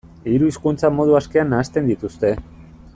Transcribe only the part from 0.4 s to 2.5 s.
hizkuntzak modu askean nahasten dituzte.